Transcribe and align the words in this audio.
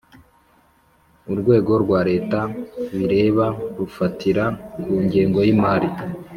Urwego 1.31 1.71
rwa 1.83 1.99
Leta 2.09 2.39
bireba 2.95 3.45
rufatira 3.77 4.43
kugengo 4.85 5.39
y’imari 5.47 5.89